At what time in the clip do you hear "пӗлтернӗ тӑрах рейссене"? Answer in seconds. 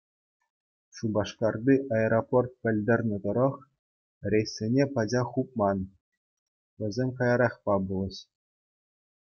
2.61-4.83